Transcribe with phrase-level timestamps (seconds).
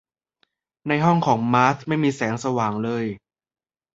[0.87, 3.05] ในห้องของมาร์ธไม่มีแสงสว่างเลย